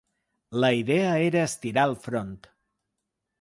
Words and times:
La 0.63 0.71
idea 0.77 1.11
era 1.25 1.43
estirar 1.49 1.85
el 1.91 1.95
front. 2.07 2.35